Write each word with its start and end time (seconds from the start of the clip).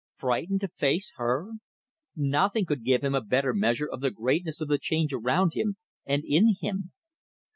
Frightened 0.15 0.61
to 0.61 0.67
face 0.67 1.11
her! 1.17 1.51
Nothing 2.15 2.65
could 2.65 2.83
give 2.83 3.03
him 3.03 3.13
a 3.13 3.21
better 3.21 3.53
measure 3.53 3.85
of 3.87 4.01
the 4.01 4.09
greatness 4.09 4.59
of 4.59 4.67
the 4.67 4.79
change 4.79 5.13
around 5.13 5.53
him, 5.53 5.77
and 6.07 6.23
in 6.25 6.55
him. 6.59 6.91